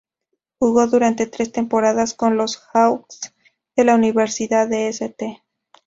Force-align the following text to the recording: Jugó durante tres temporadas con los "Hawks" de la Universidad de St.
Jugó 0.57 0.87
durante 0.87 1.27
tres 1.27 1.51
temporadas 1.51 2.15
con 2.15 2.35
los 2.35 2.57
"Hawks" 2.73 3.35
de 3.75 3.83
la 3.85 3.93
Universidad 3.93 4.67
de 4.67 4.87
St. 4.87 5.43